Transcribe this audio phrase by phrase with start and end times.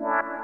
[0.00, 0.40] What?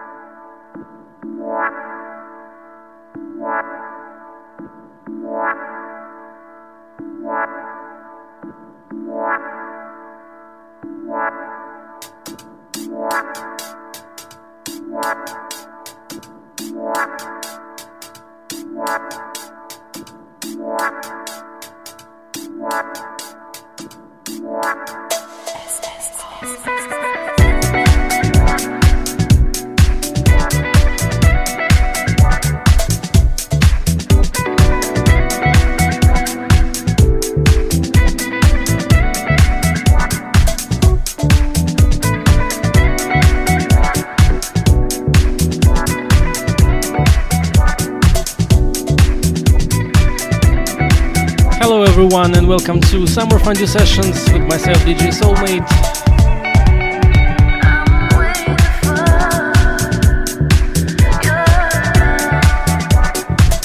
[51.98, 55.64] Everyone, and welcome to Summer Fondue Sessions with myself, DJ Soulmate.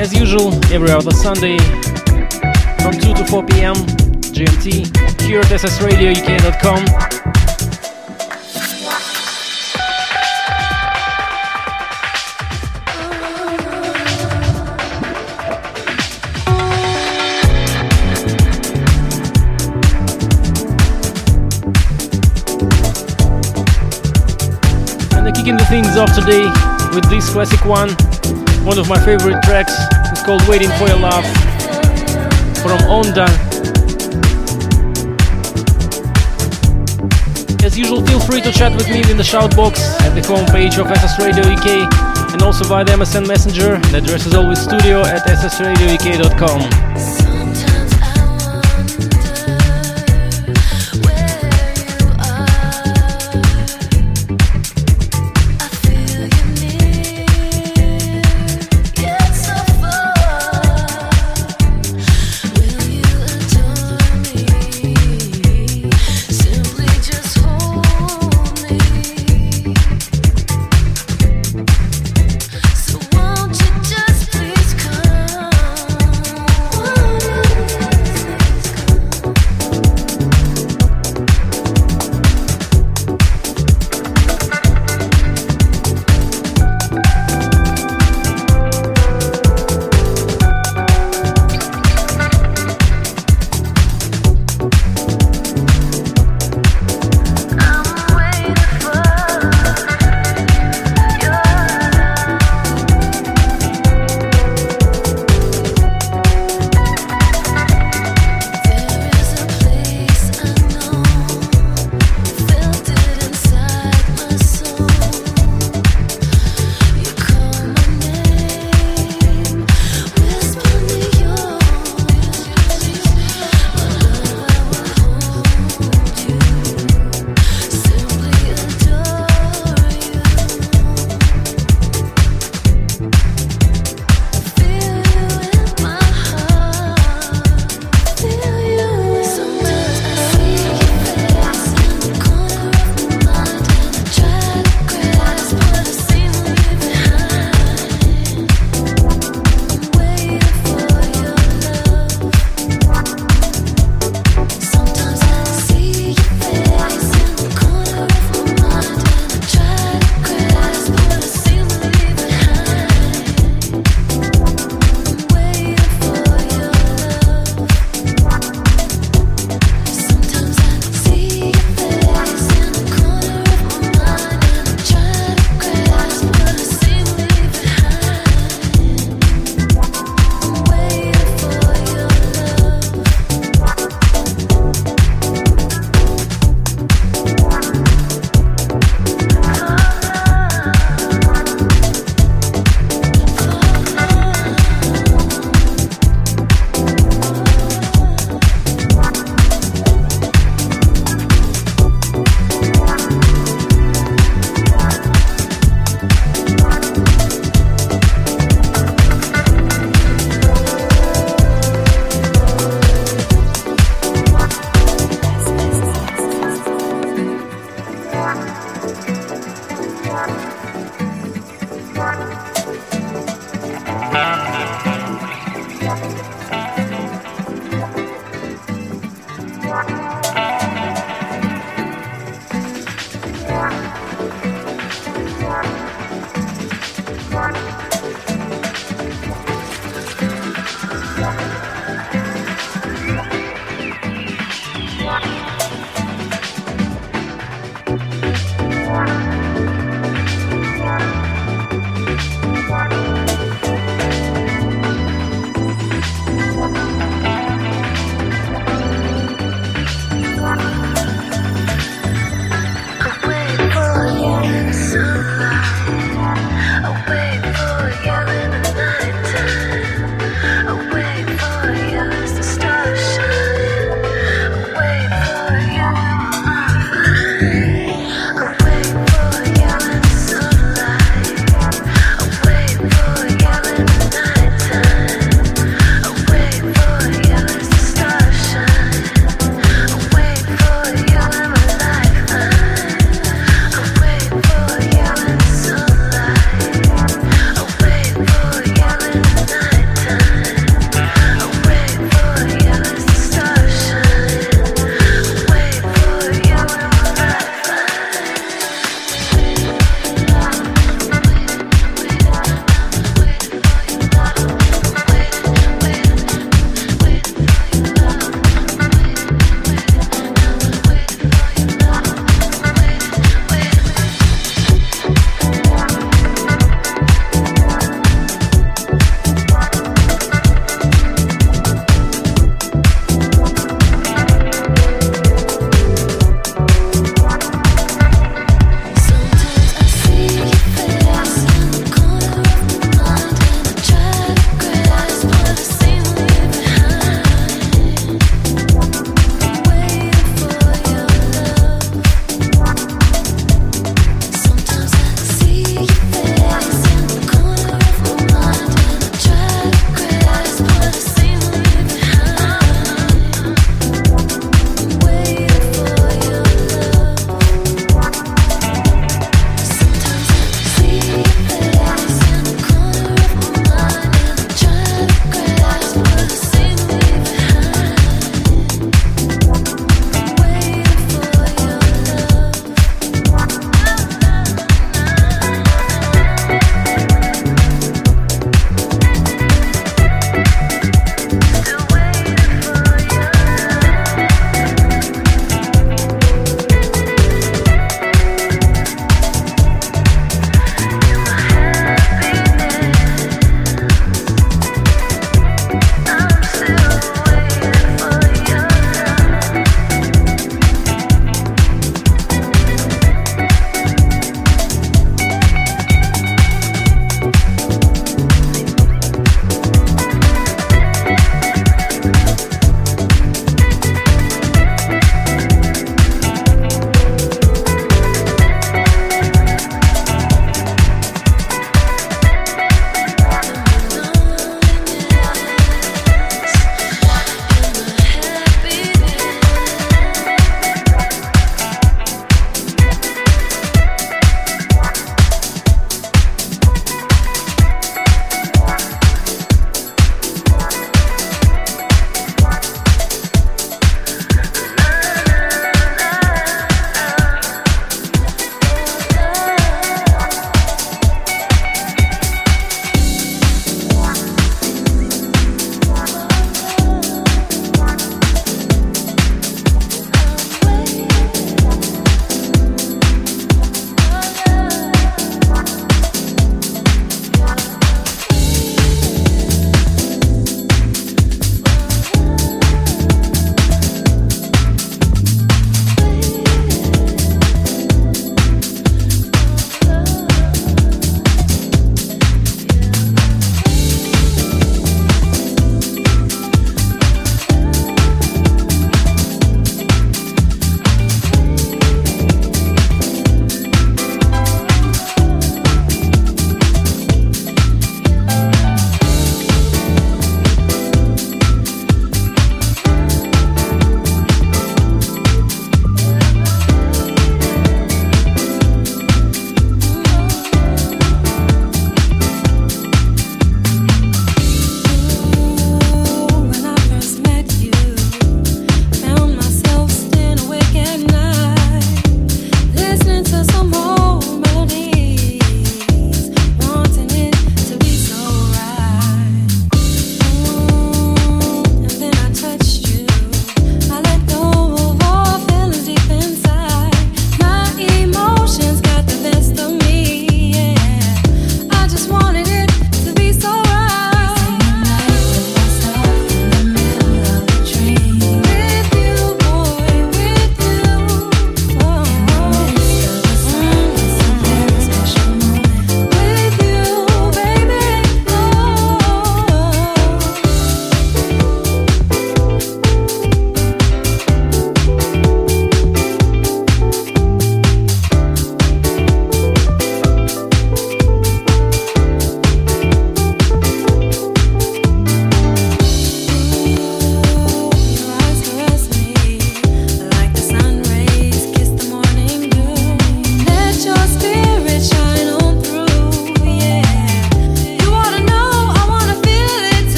[0.00, 1.58] As usual, every other Sunday
[2.80, 3.74] from 2 to 4 pm
[4.32, 7.13] GMT here at ssradiouk.com.
[25.82, 26.46] things off today
[26.94, 27.90] with this classic one.
[28.64, 29.74] One of my favorite tracks.
[30.12, 31.26] It's called Waiting for Your Love
[32.62, 33.26] from Onda.
[37.64, 40.78] As usual, feel free to chat with me in the shout box at the homepage
[40.78, 41.92] of SS Radio UK
[42.32, 43.78] and also via the MSN Messenger.
[43.90, 46.93] The address is always studio at ssradiouk.com.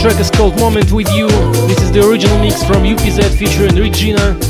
[0.00, 1.28] track is called Moment With You.
[1.68, 4.40] This is the original mix from UPZ featuring Regina.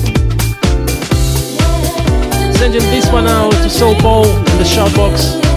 [2.54, 5.49] Sending this one out to Soul Paul in the shoutbox.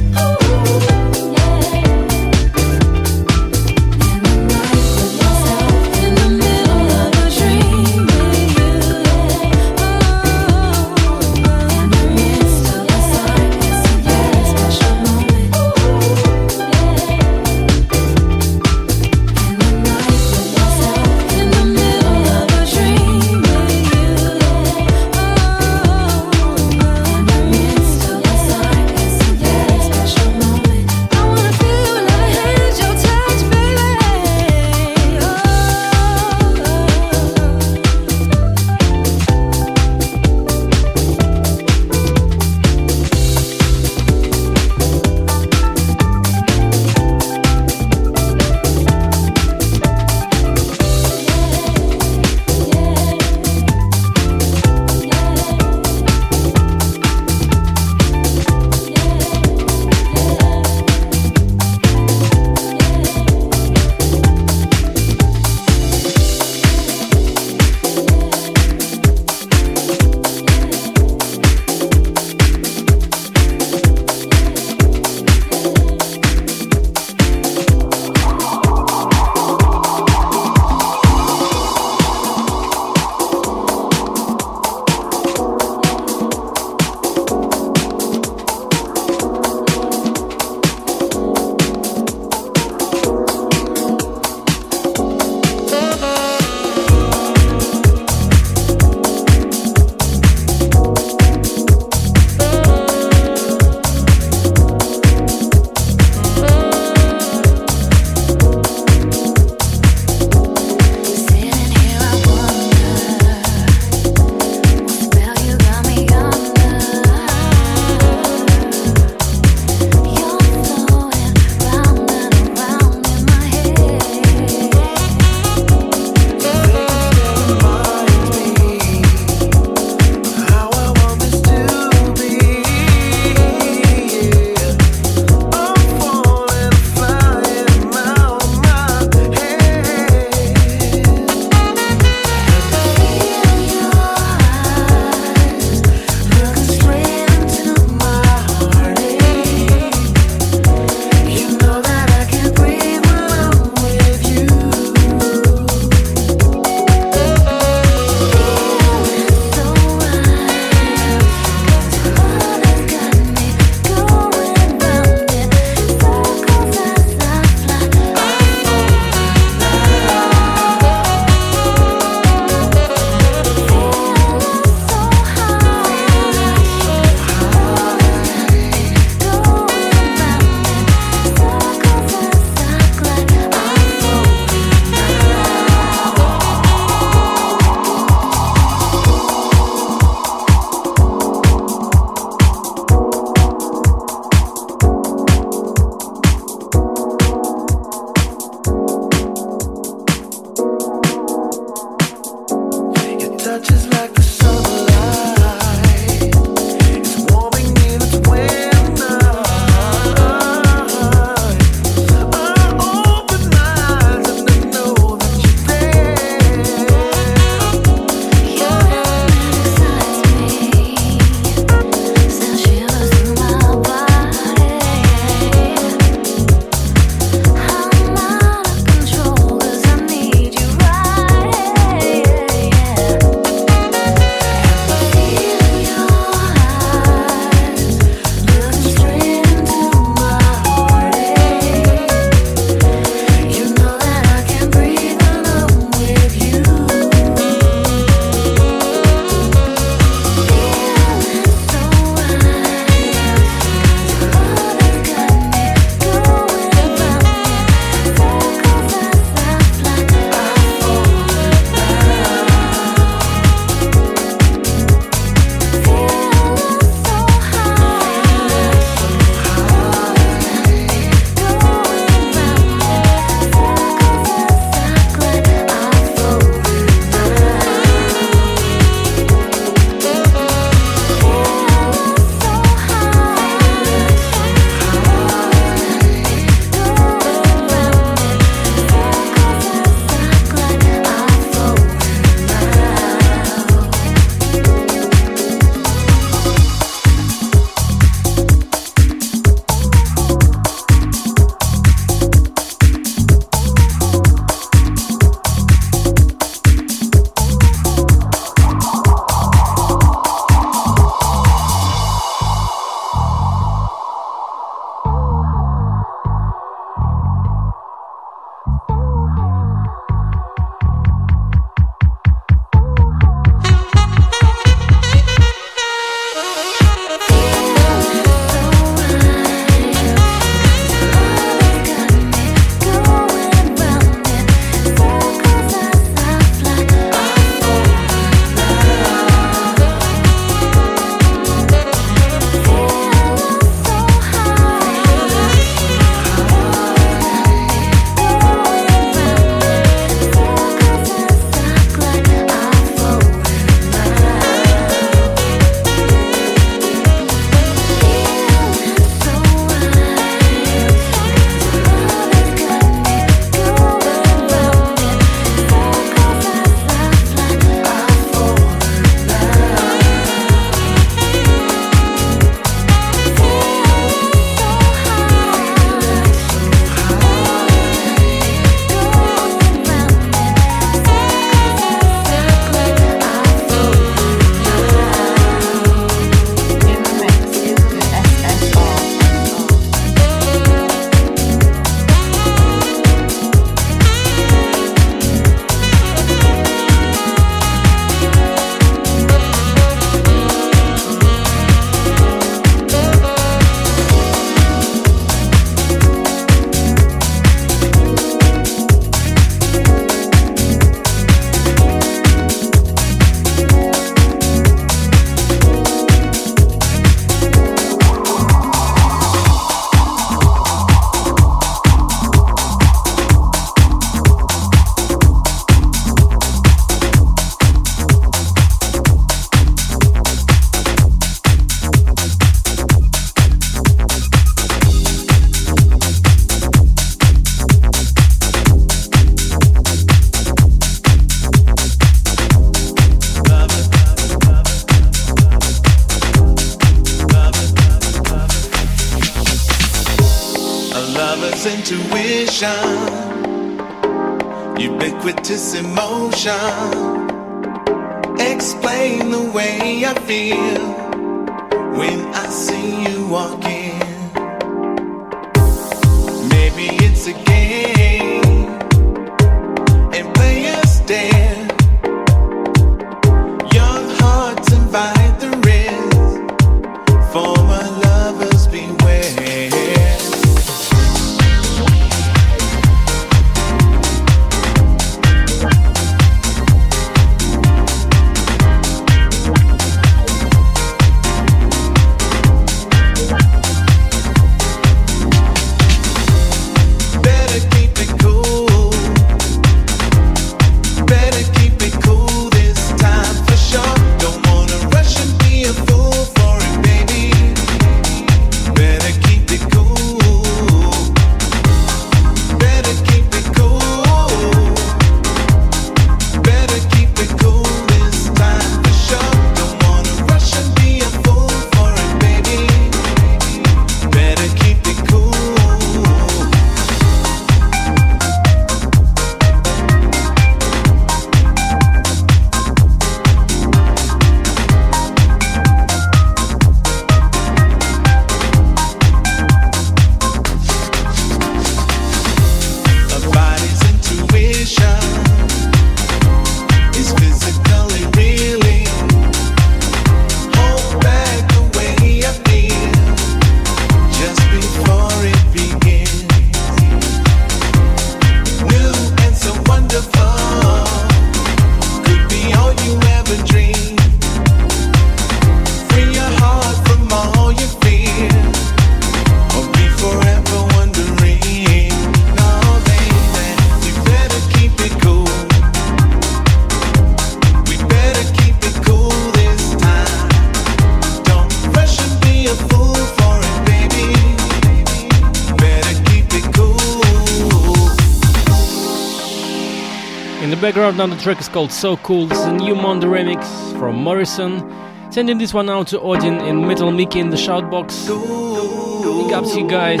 [590.96, 592.26] now the track is called So Cool.
[592.26, 593.44] This is a new Mondo remix
[593.78, 594.62] from Morrison.
[595.10, 598.06] Sending this one out to Odin and Metal Mickey in the shout box.
[598.06, 600.00] Big ups, you guys.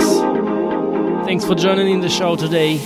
[1.26, 2.78] Thanks for joining in the show today.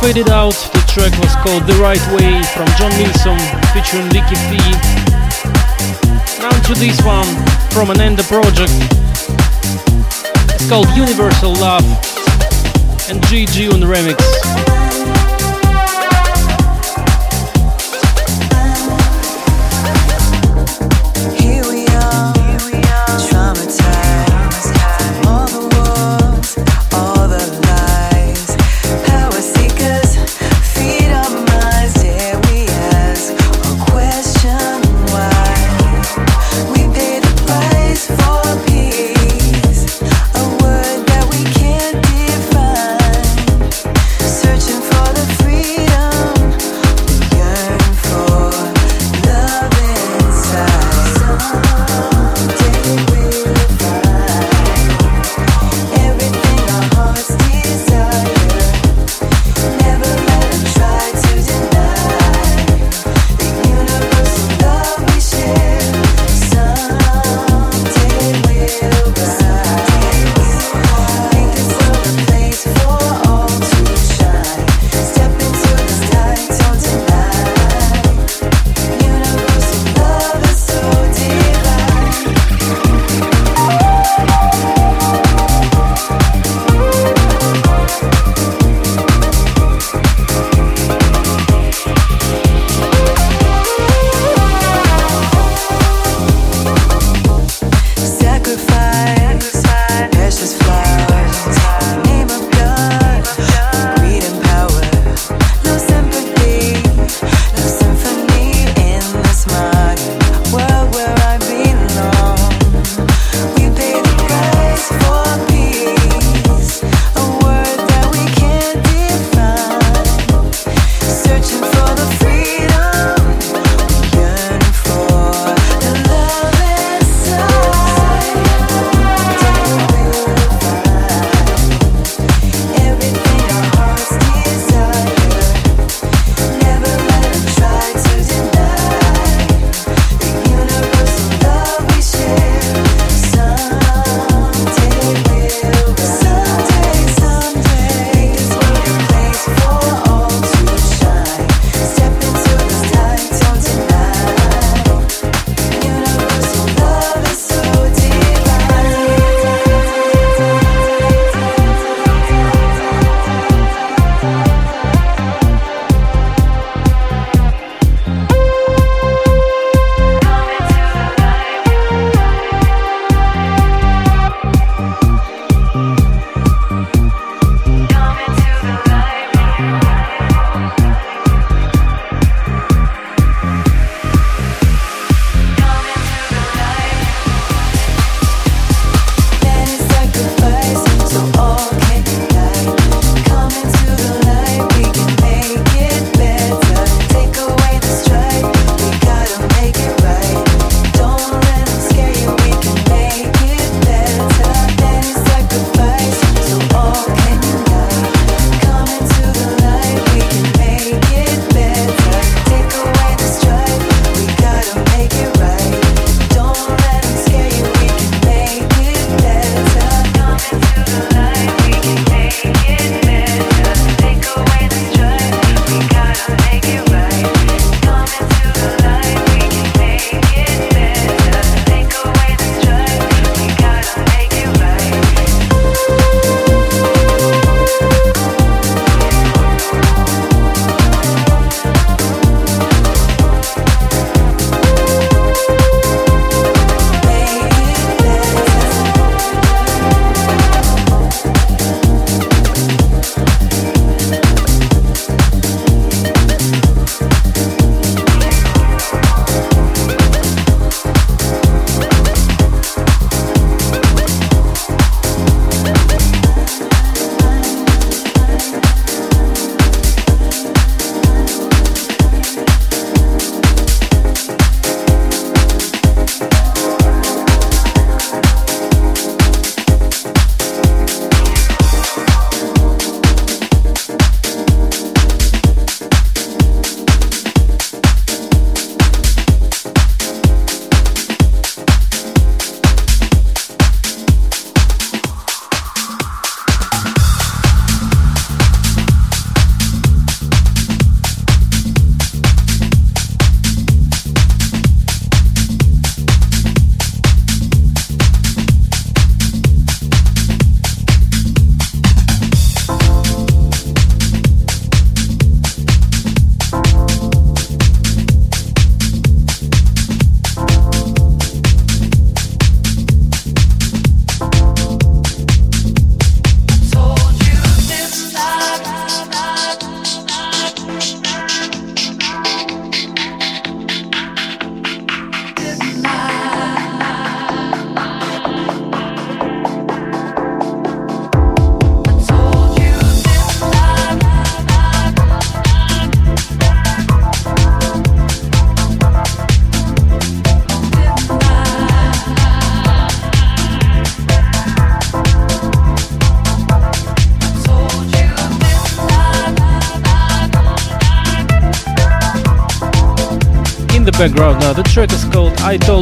[0.00, 0.54] Faded out.
[0.72, 3.38] The track was called The Right Way from John Milsom
[3.72, 4.72] featuring Vicky Fee.
[6.40, 7.28] Now to this one
[7.70, 8.72] from an Ender project.
[10.54, 11.84] It's called Universal Love
[13.10, 14.69] and GG on the remix.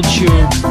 [0.03, 0.68] Called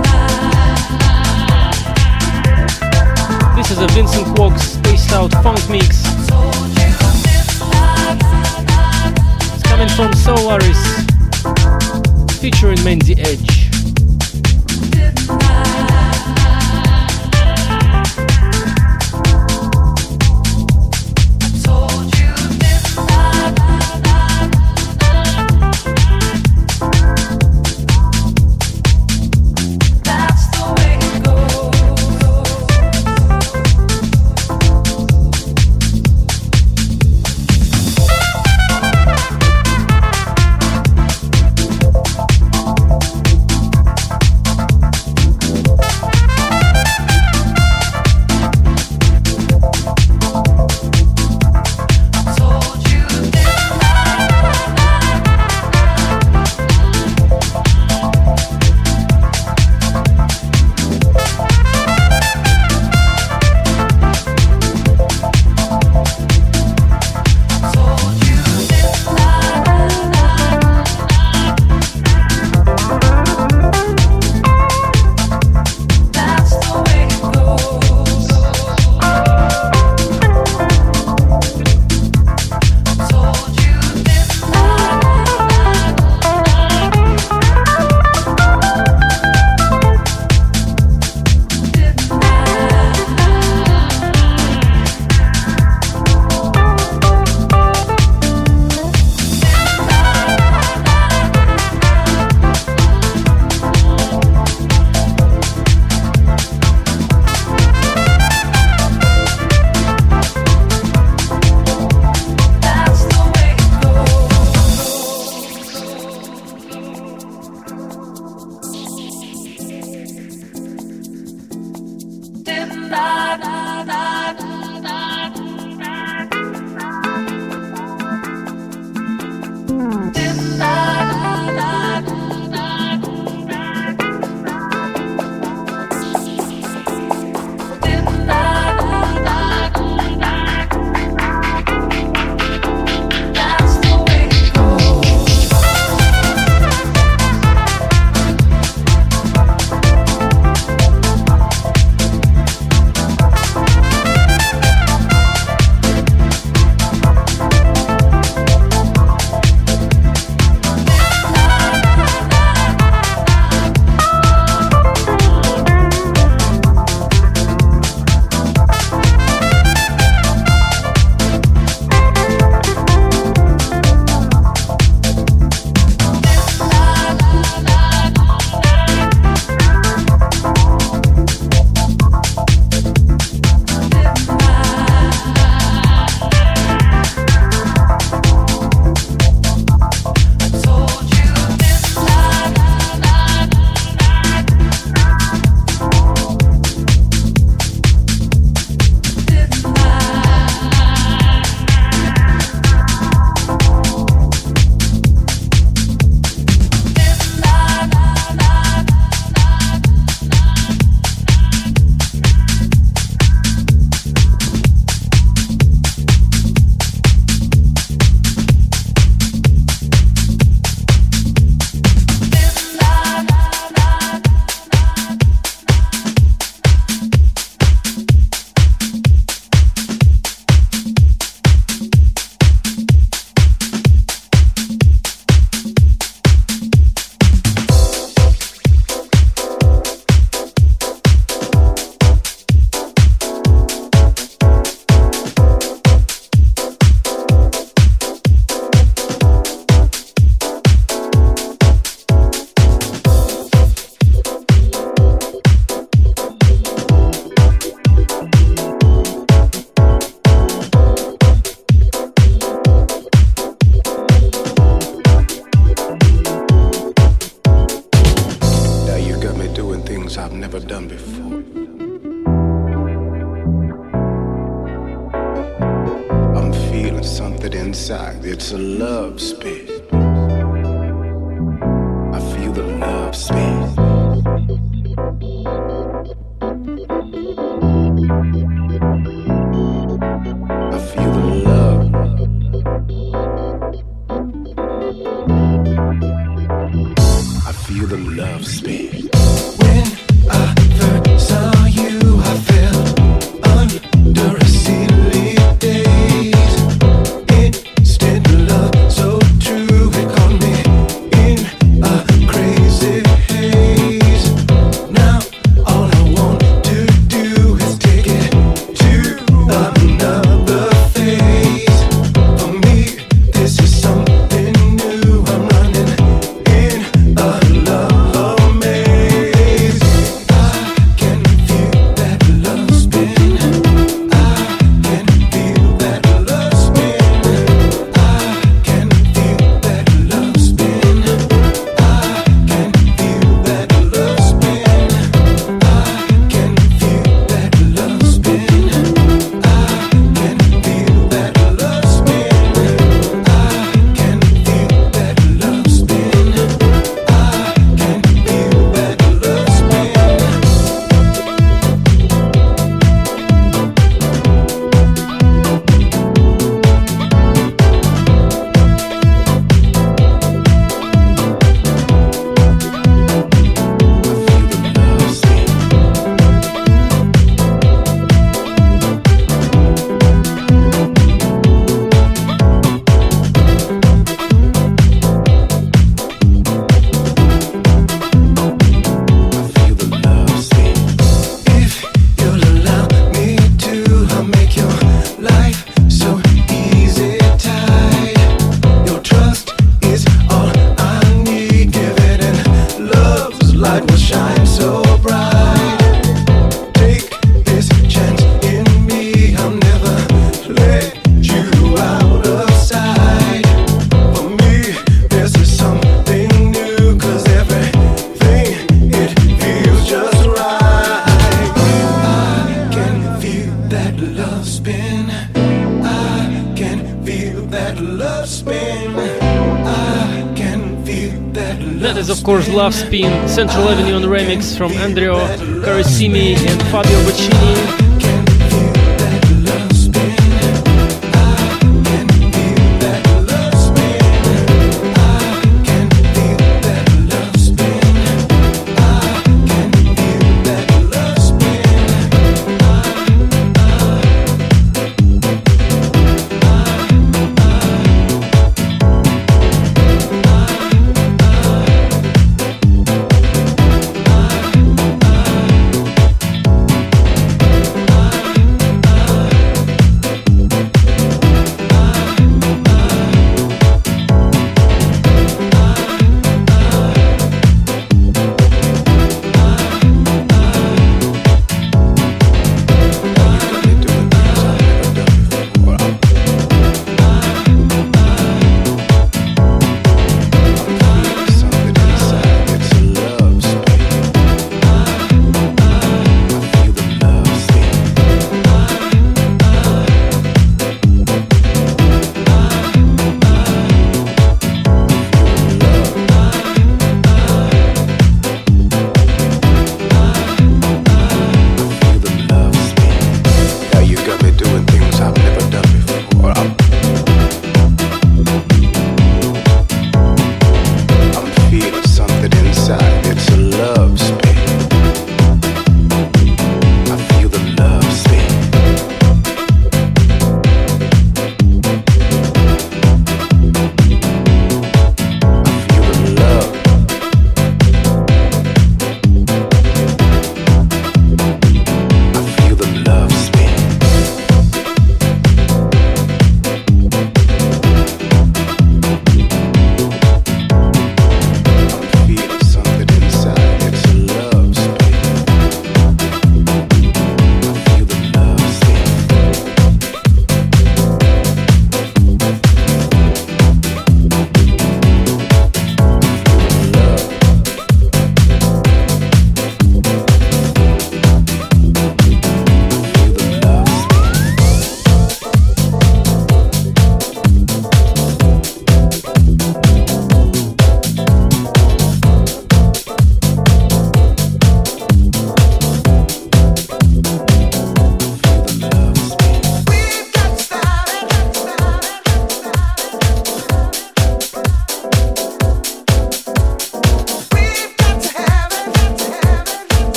[434.58, 435.14] from Andrea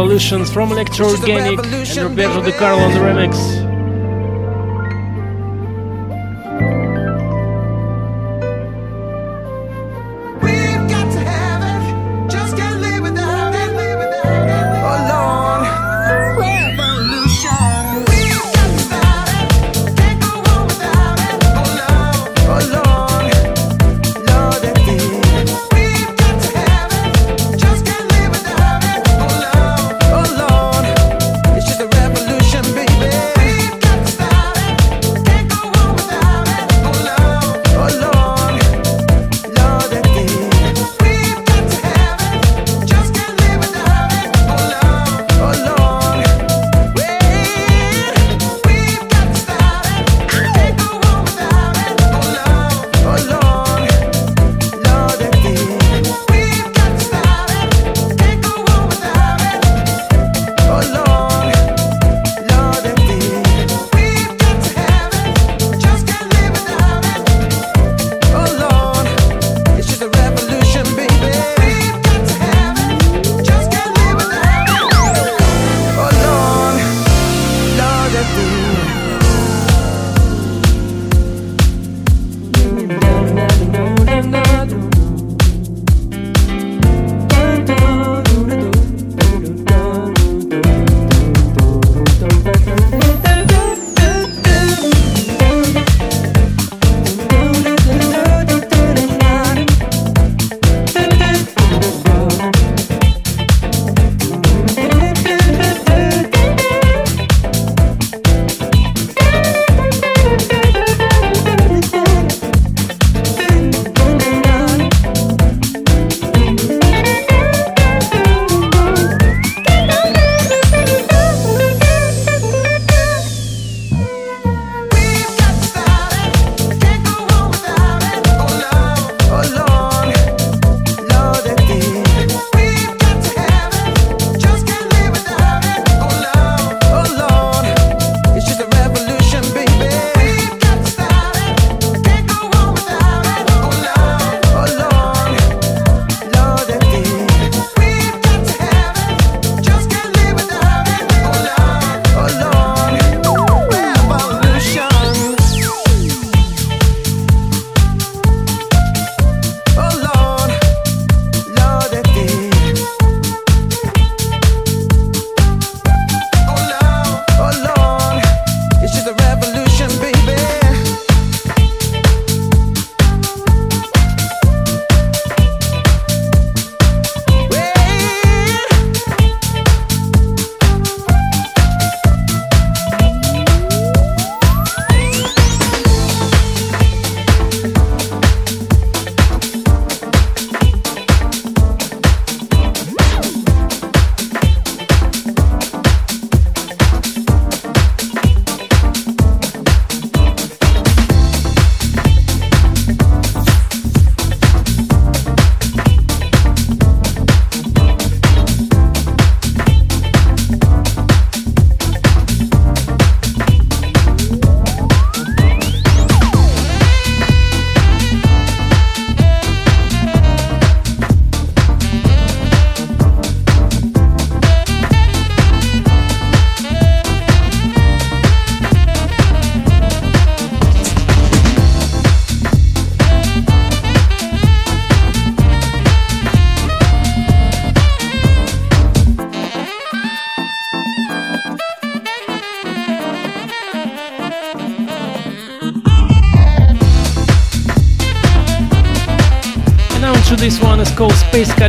[0.00, 3.69] funky revolutions from Electro Organic and Roberto De Carlo on the remix.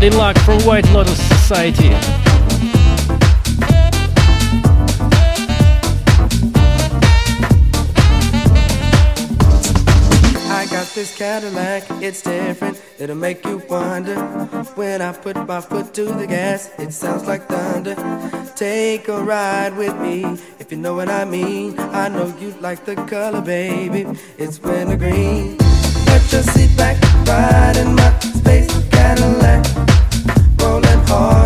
[0.02, 1.90] Space Luck from White Lotus Society.
[10.50, 12.82] I got this Cadillac, it's different.
[12.98, 14.16] It'll make you wonder.
[14.74, 17.94] When I put my foot to the gas, it sounds like thunder.
[18.56, 20.24] Take a ride with me,
[20.58, 21.78] if you know what I mean.
[21.78, 24.08] I know you like the color, baby.
[24.40, 25.58] It's wintergreen.
[25.58, 29.91] Put your seat back, ride in my space Cadillac,
[31.12, 31.41] rolling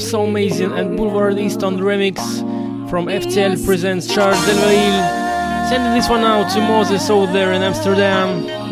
[0.00, 2.18] So Amazing and Boulevard East on the remix
[2.90, 5.68] from FTL Presents Charles Delvaille.
[5.68, 8.63] Sending this one out to Moses out there in Amsterdam.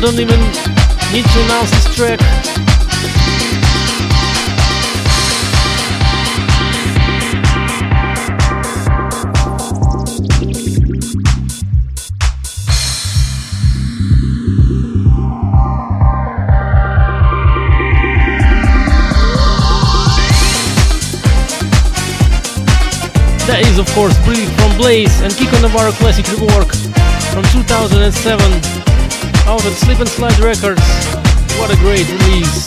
[0.00, 0.39] Don't even
[30.08, 30.80] Slide Records.
[31.58, 32.59] What a great release!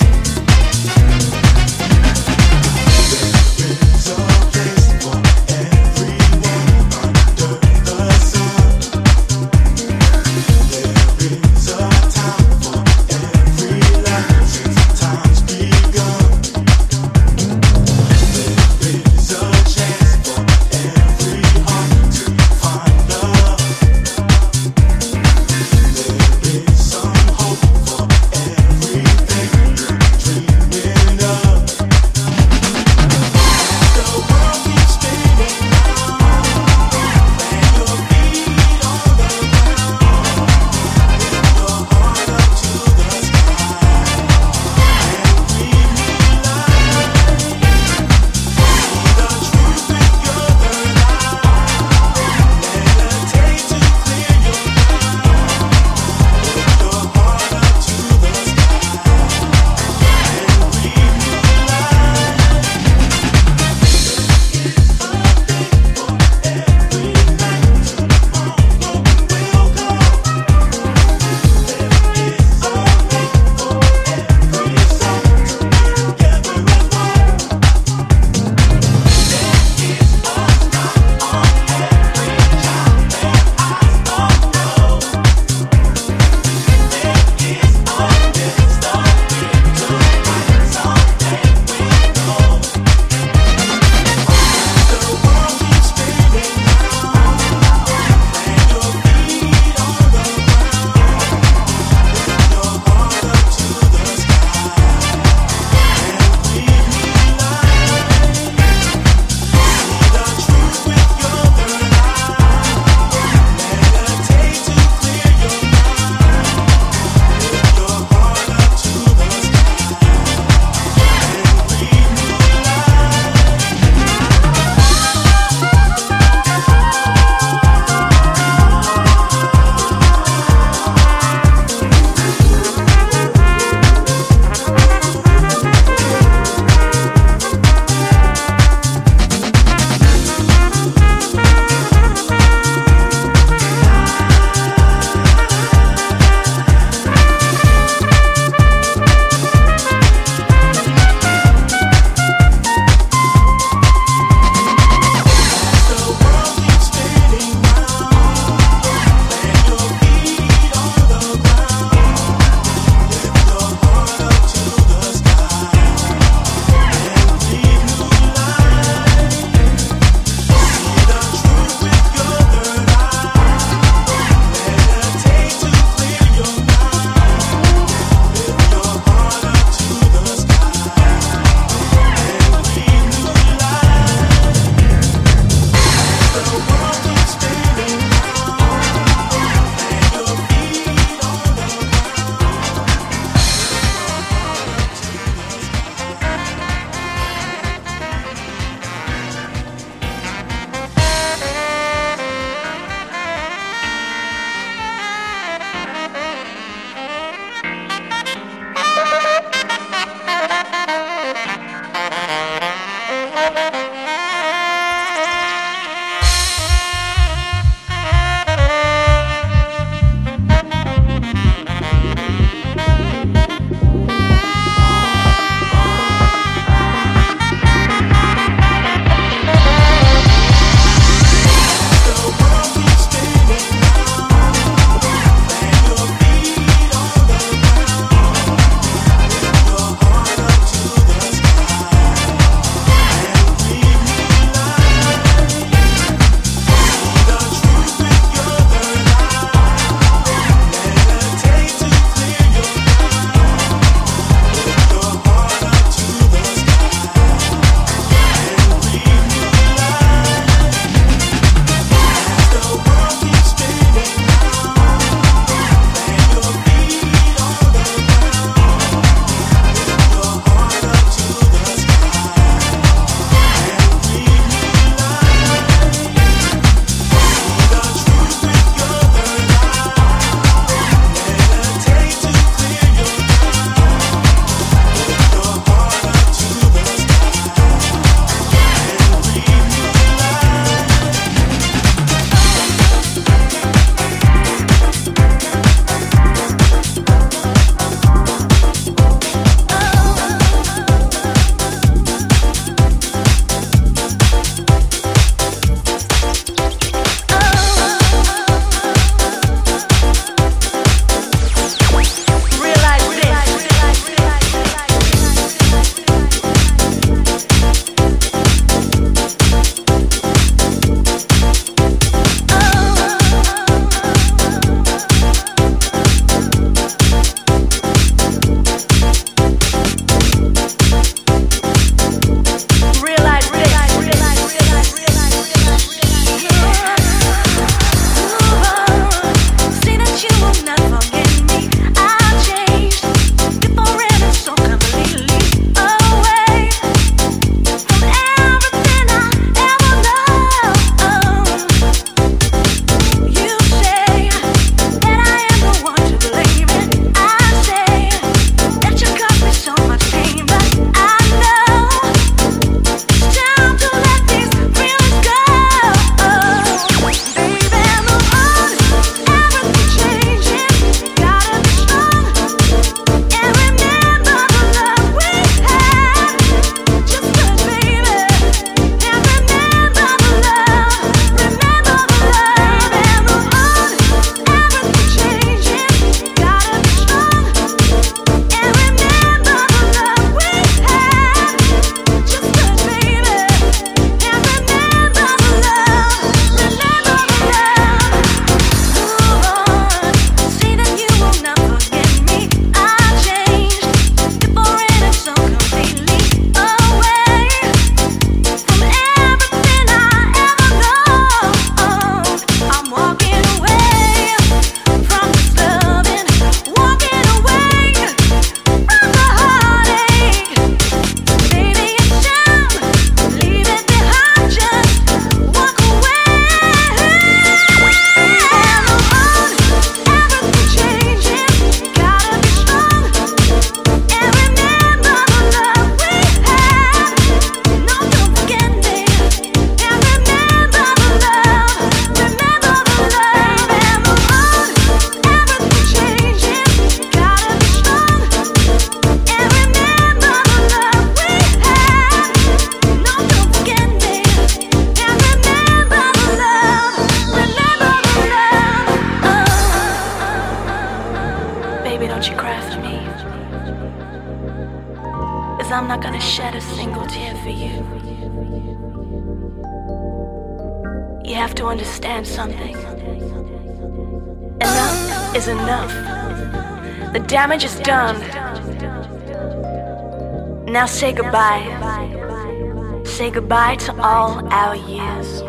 [481.14, 483.04] say goodbye.
[483.06, 485.44] Say goodbye to all our years.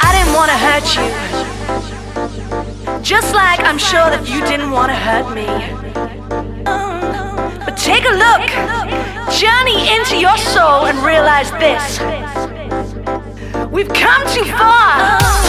[0.00, 1.10] I didn't want to hurt you.
[3.02, 5.46] Just like I'm sure that you didn't want to hurt me.
[7.64, 8.48] But take a look,
[9.34, 11.98] journey into your soul and realize this.
[13.72, 15.43] We've come too far.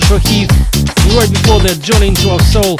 [0.00, 0.50] Joshua Heath.
[1.16, 2.75] Right before that, Jolly into our soul.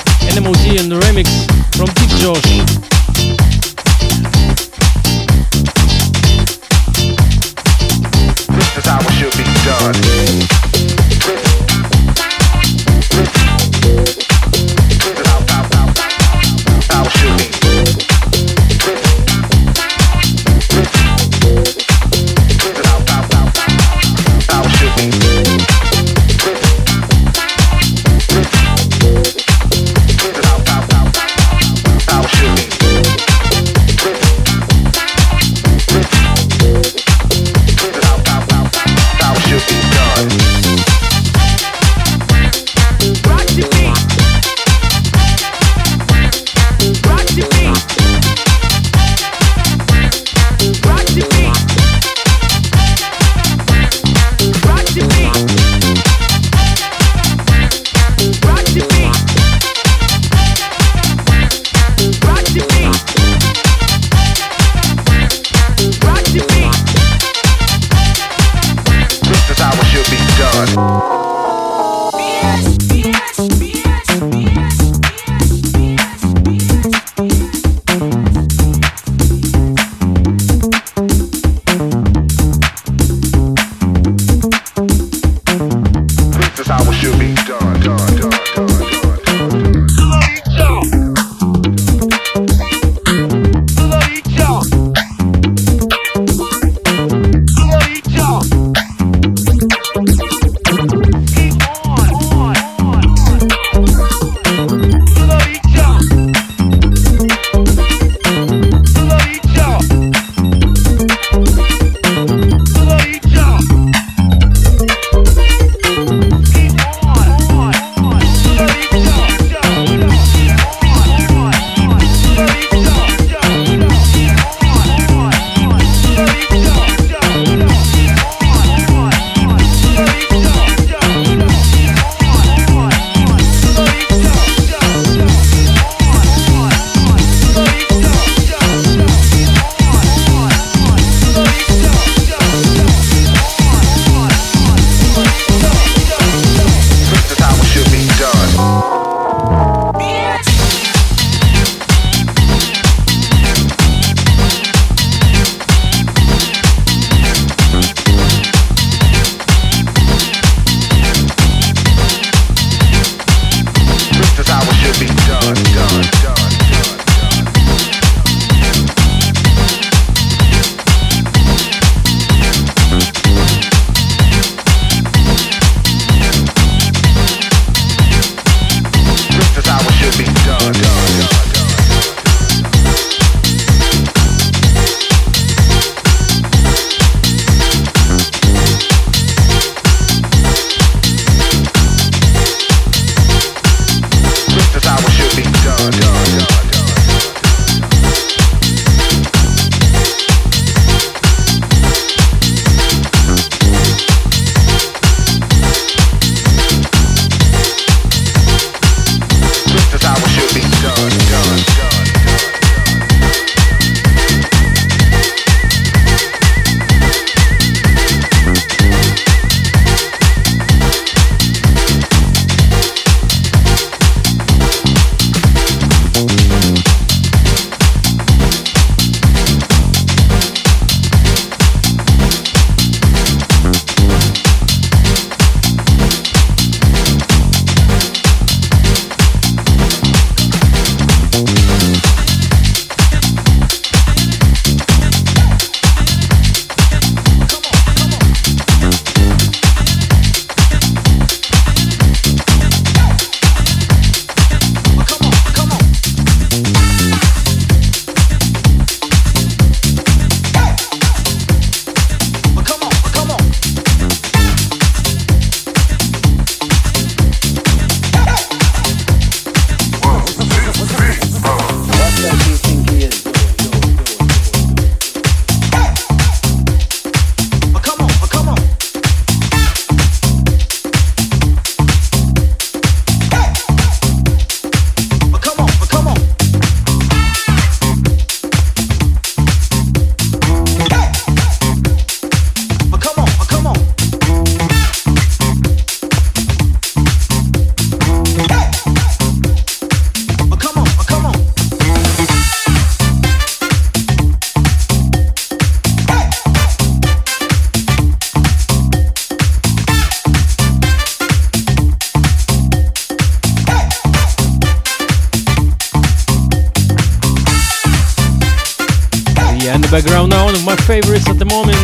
[319.90, 321.76] the background now, one of my favorites at the moment.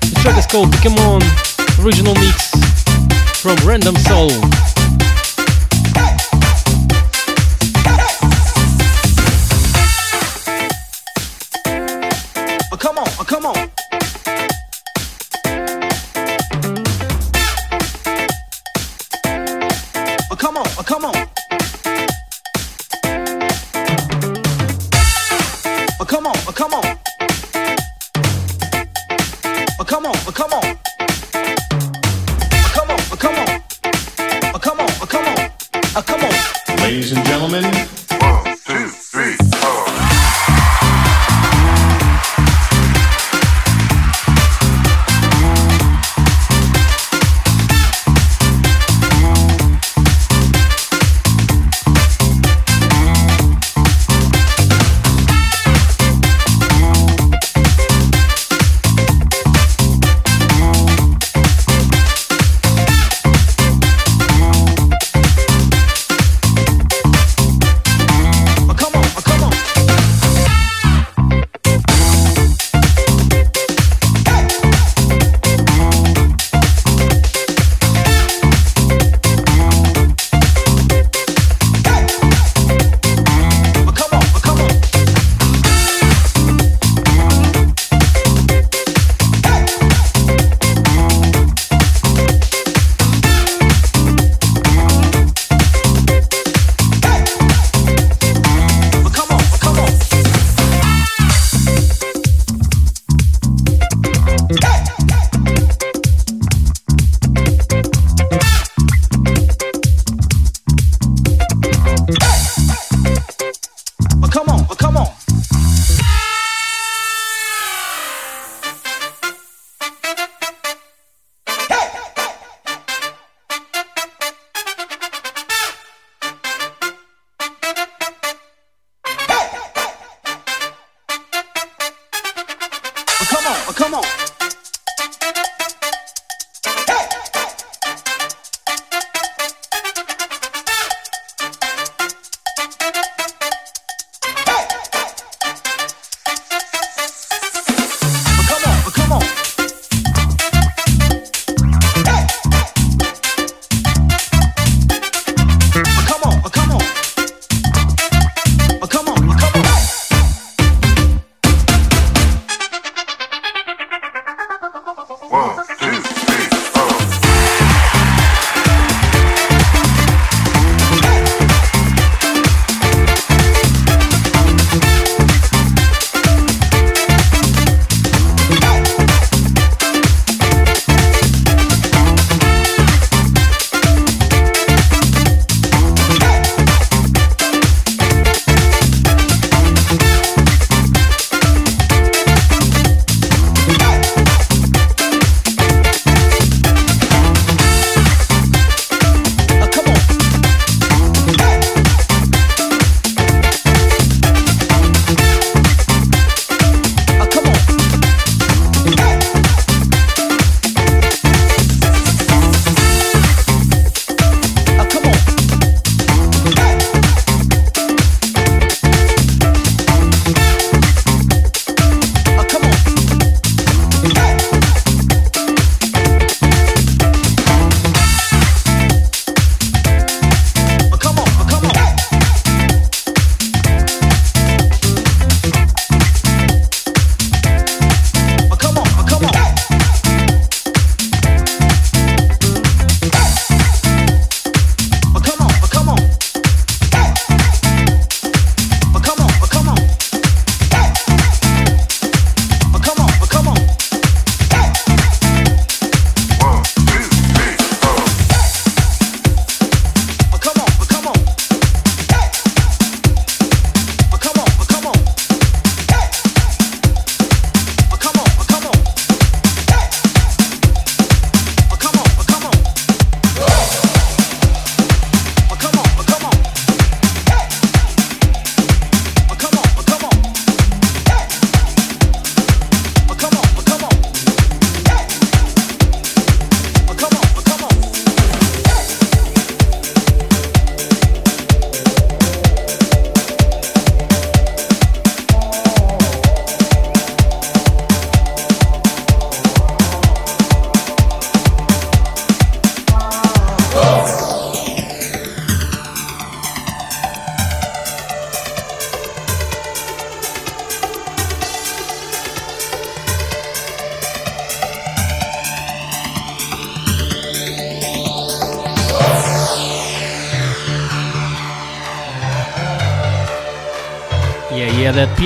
[0.00, 1.22] The track is called Pokemon,
[1.84, 2.50] original mix
[3.40, 4.75] from Random Soul.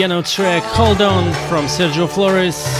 [0.00, 2.79] Piano track, Hold On, from Sergio Flores.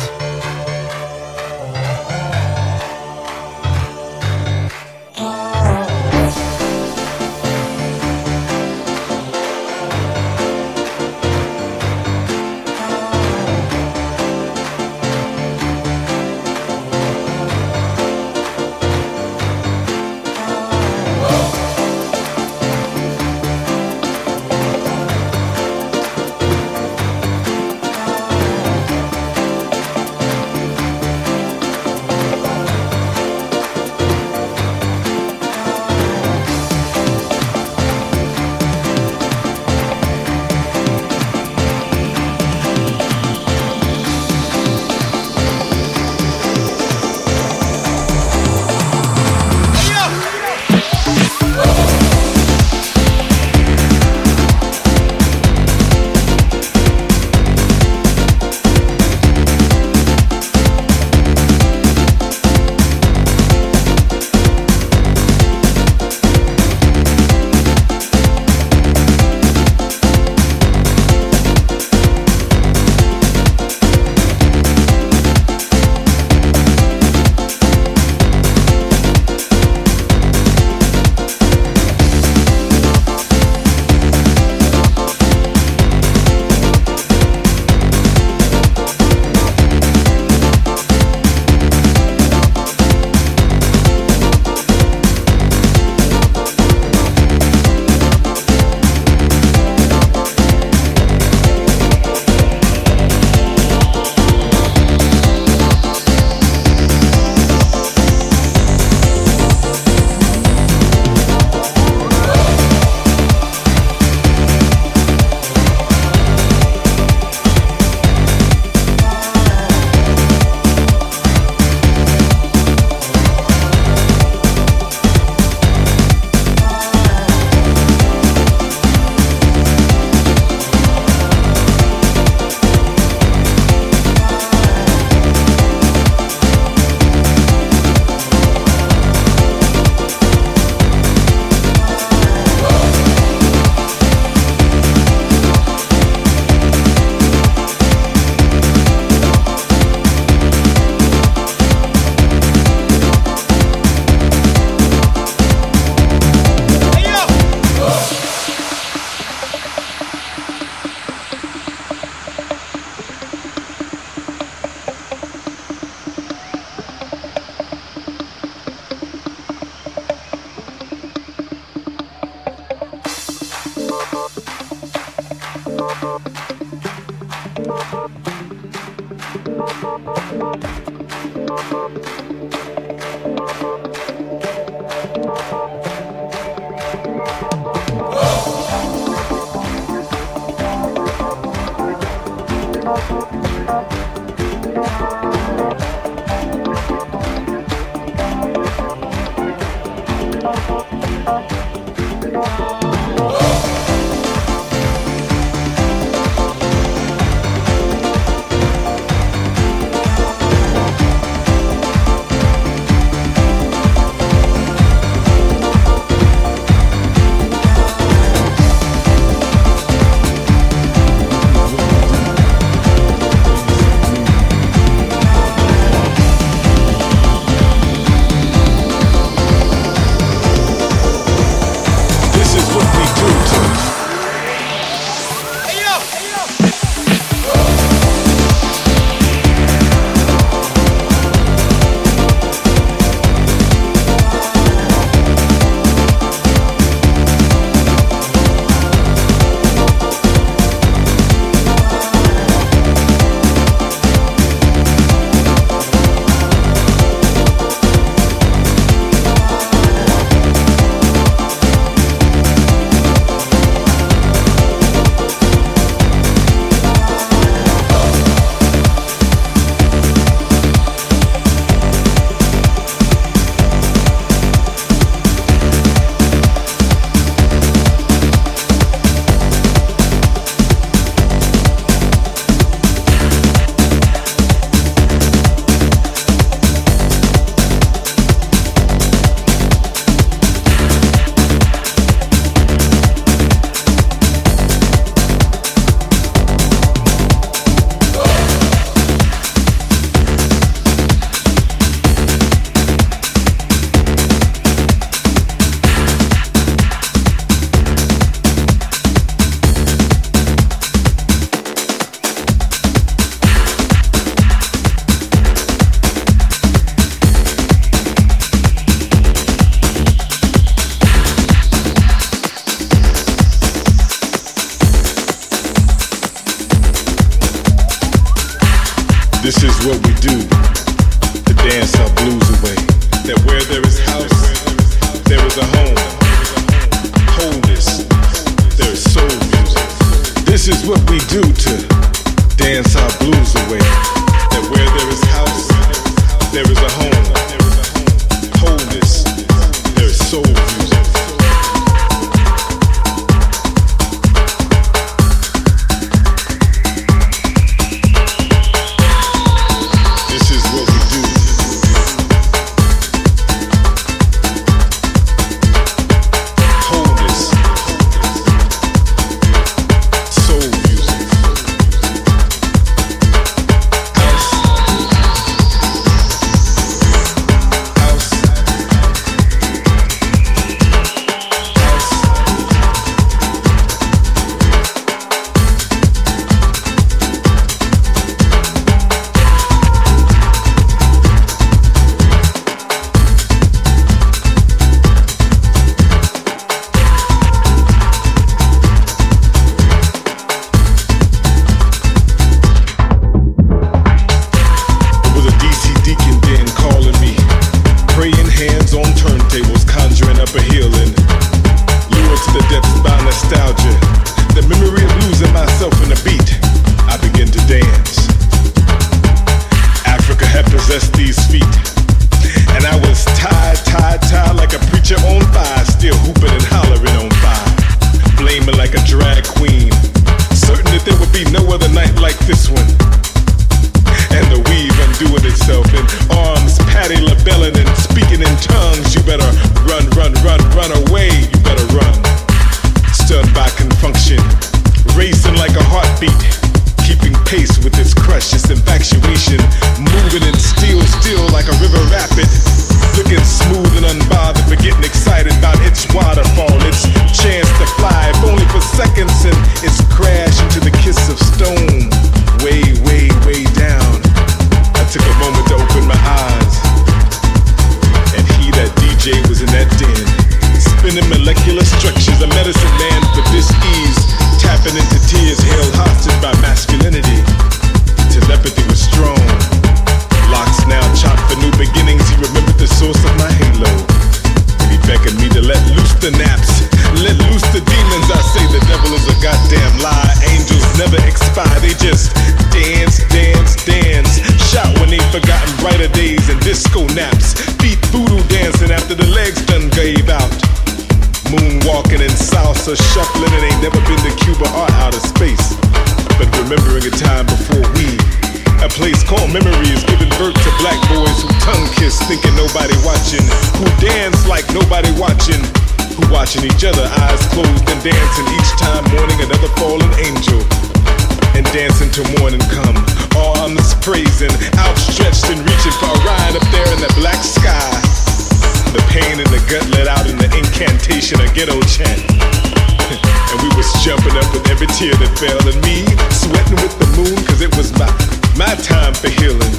[534.41, 536.01] up with every tear that fell and me.
[536.33, 538.09] Sweating with the moon cause it was my
[538.57, 539.61] my time for healing.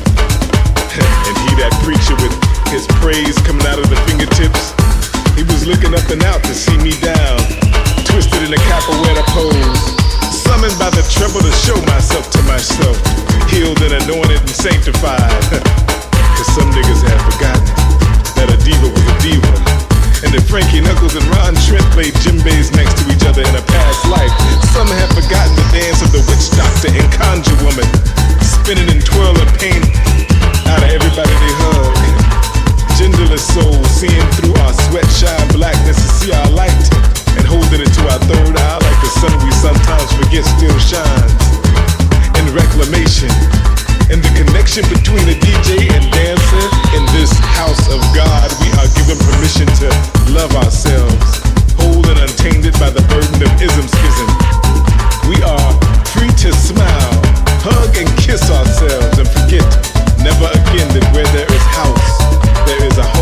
[1.02, 2.36] And he that preacher with
[2.68, 4.76] his praise coming out of the fingertips.
[5.40, 7.40] He was looking up and out to see me down.
[8.04, 9.80] Twisted in a capoeira pose.
[10.36, 13.00] Summoned by the trouble to show myself to myself.
[13.48, 15.32] Healed and anointed and sanctified.
[16.36, 17.72] Cause some niggas have forgotten
[18.36, 19.91] that a diva was a diva
[20.22, 23.66] and that Frankie Knuckles and Ron Trent played djembes next to each other in a
[23.66, 24.30] past life.
[24.70, 27.88] Some have forgotten the dance of the witch doctor and conjure woman,
[28.38, 29.82] spinning and twirling paint
[30.70, 31.98] out of everybody they hug.
[33.02, 36.86] Genderless souls seeing through our sweatshine blackness to see our light
[37.34, 41.34] and holding it to our third eye like the sun we sometimes forget still shines.
[42.38, 43.32] In reclamation,
[44.14, 49.18] and the connection between a DJ and dancer in this house of God are given
[49.18, 49.88] permission to
[50.32, 51.42] love ourselves,
[51.80, 54.30] whole and untainted by the burden of ism schism.
[55.28, 55.72] We are
[56.14, 57.16] free to smile,
[57.64, 59.68] hug and kiss ourselves, and forget
[60.24, 63.21] never again that where there is house, there is a home.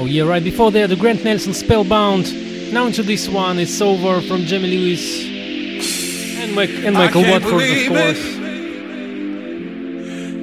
[0.00, 2.32] Oh yeah, right before there the Grant Nelson Spellbound.
[2.72, 5.26] Now into this one, it's over from Jamie Lewis
[6.38, 8.24] and, Mike, and Michael Watford, of course.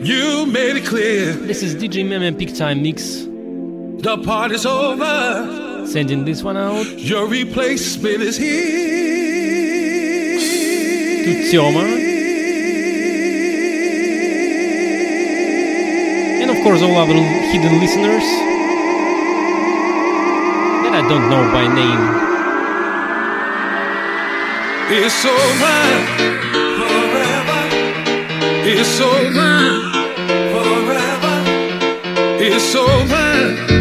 [0.08, 1.34] You made it clear.
[1.34, 3.24] This is DJ Meme Peak Time Mix.
[3.24, 5.88] The party's over.
[5.88, 6.86] Sending this one out.
[7.00, 10.38] Your replacement is here.
[11.26, 11.84] To Tioma.
[16.44, 18.57] And of course, all our hidden listeners.
[20.98, 22.04] I don't know by name.
[24.90, 25.30] It's so
[25.62, 26.06] mine
[26.80, 27.62] forever.
[28.66, 29.92] It's so mine
[30.52, 31.36] forever.
[32.42, 33.77] It's so mine.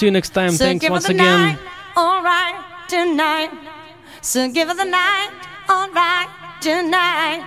[0.00, 0.52] See you next time.
[0.52, 1.18] So Thanks once again.
[1.18, 1.58] Night,
[1.94, 2.56] all right,
[2.88, 3.50] tonight.
[4.22, 5.28] So give it the night,
[5.68, 6.26] all right,
[6.62, 7.44] tonight.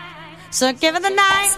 [0.51, 1.49] So give it the night.